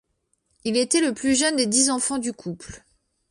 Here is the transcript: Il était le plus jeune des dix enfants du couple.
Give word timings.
Il 0.63 0.77
était 0.77 0.99
le 0.99 1.13
plus 1.13 1.35
jeune 1.37 1.57
des 1.57 1.67
dix 1.67 1.91
enfants 1.91 2.17
du 2.17 2.33
couple. 2.33 2.83